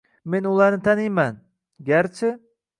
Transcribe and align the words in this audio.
Men 0.35 0.47
ularni 0.51 0.79
taniyman… 0.87 1.39
Garchi 1.93 2.35